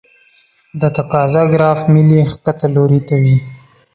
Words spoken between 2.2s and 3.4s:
ښکته لوري ته وي.